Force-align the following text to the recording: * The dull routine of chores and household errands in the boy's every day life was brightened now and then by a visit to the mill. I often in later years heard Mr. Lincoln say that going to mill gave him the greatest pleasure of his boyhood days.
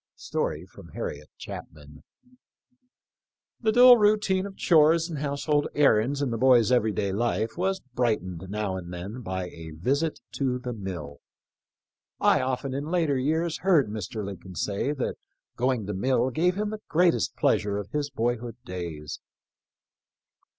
* 0.15 0.17
The 0.19 1.27
dull 3.71 3.97
routine 3.97 4.45
of 4.47 4.57
chores 4.57 5.07
and 5.07 5.19
household 5.19 5.67
errands 5.75 6.23
in 6.23 6.31
the 6.31 6.39
boy's 6.39 6.71
every 6.71 6.91
day 6.91 7.11
life 7.11 7.55
was 7.55 7.81
brightened 7.93 8.47
now 8.49 8.77
and 8.77 8.91
then 8.91 9.21
by 9.21 9.49
a 9.49 9.69
visit 9.75 10.19
to 10.37 10.57
the 10.57 10.73
mill. 10.73 11.19
I 12.19 12.41
often 12.41 12.73
in 12.73 12.85
later 12.89 13.15
years 13.17 13.59
heard 13.59 13.89
Mr. 13.89 14.25
Lincoln 14.25 14.55
say 14.55 14.91
that 14.91 15.17
going 15.55 15.85
to 15.85 15.93
mill 15.93 16.31
gave 16.31 16.55
him 16.55 16.71
the 16.71 16.81
greatest 16.87 17.35
pleasure 17.35 17.77
of 17.77 17.91
his 17.91 18.09
boyhood 18.09 18.57
days. 18.65 19.19